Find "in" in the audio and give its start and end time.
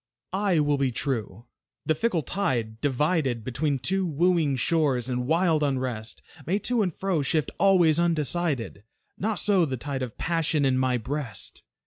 5.11-5.27, 10.65-10.75